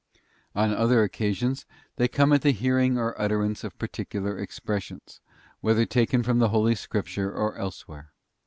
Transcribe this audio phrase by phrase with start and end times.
[0.55, 1.67] On other occasions,
[1.97, 5.21] they come at the hearing or utterance of particular expressions,
[5.59, 8.11] whether taken from the Holy Scripture or elsewhere.